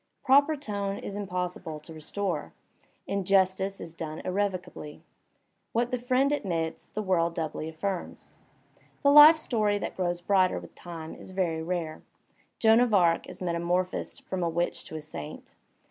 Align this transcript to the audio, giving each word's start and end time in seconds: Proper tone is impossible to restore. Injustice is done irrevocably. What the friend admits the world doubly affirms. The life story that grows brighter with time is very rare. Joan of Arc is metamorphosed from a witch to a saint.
Proper 0.23 0.55
tone 0.55 0.97
is 0.97 1.15
impossible 1.15 1.79
to 1.81 1.93
restore. 1.93 2.53
Injustice 3.05 3.79
is 3.79 3.93
done 3.93 4.19
irrevocably. 4.25 5.03
What 5.73 5.91
the 5.91 5.99
friend 5.99 6.31
admits 6.31 6.87
the 6.87 7.03
world 7.03 7.35
doubly 7.35 7.69
affirms. 7.69 8.35
The 9.03 9.11
life 9.11 9.37
story 9.37 9.77
that 9.77 9.95
grows 9.95 10.19
brighter 10.19 10.57
with 10.57 10.73
time 10.73 11.13
is 11.13 11.29
very 11.29 11.61
rare. 11.61 12.01
Joan 12.57 12.79
of 12.79 12.95
Arc 12.95 13.29
is 13.29 13.43
metamorphosed 13.43 14.23
from 14.25 14.41
a 14.41 14.49
witch 14.49 14.85
to 14.85 14.95
a 14.95 15.01
saint. 15.01 15.53